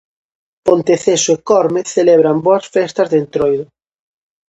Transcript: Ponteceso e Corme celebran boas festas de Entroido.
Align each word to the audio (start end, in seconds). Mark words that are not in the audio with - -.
Ponteceso 0.67 1.29
e 1.35 1.41
Corme 1.49 1.81
celebran 1.95 2.37
boas 2.45 2.65
festas 2.75 3.07
de 3.11 3.17
Entroido. 3.23 3.65